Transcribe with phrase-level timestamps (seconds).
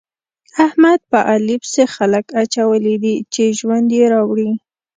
[0.65, 4.51] احمد په علي پسې خلګ اچولي دي چې ژوند يې راوړي.